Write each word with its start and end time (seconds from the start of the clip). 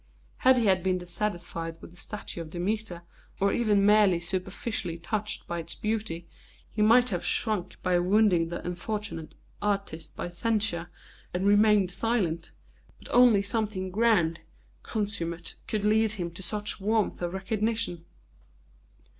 Had 0.37 0.57
he 0.57 0.73
been 0.81 0.97
dissatisfied 0.97 1.77
with 1.79 1.91
the 1.91 1.95
statue 1.95 2.41
of 2.41 2.49
Demeter, 2.49 3.03
or 3.39 3.53
even 3.53 3.85
merely 3.85 4.19
superficially 4.19 4.97
touched 4.97 5.45
by 5.47 5.59
its 5.59 5.75
beauty, 5.75 6.27
he 6.71 6.81
might 6.81 7.09
have 7.09 7.23
shrunk 7.23 7.75
from 7.83 8.09
wounding 8.09 8.47
the 8.49 8.65
unfortunate 8.65 9.35
artist 9.61 10.15
by 10.15 10.27
censure, 10.29 10.89
and 11.35 11.45
remained 11.45 11.91
silent; 11.91 12.51
but 12.97 13.09
only 13.11 13.43
something 13.43 13.91
grand, 13.91 14.39
consummate, 14.81 15.57
could 15.67 15.85
lead 15.85 16.13
him 16.13 16.31
to 16.31 16.41
such 16.41 16.81
warmth 16.81 17.21
of 17.21 17.31
recognition. 17.33 18.03